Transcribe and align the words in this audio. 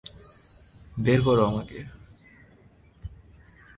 বের 0.97 1.19
করো 1.21 1.41
আমাকে! 1.45 1.79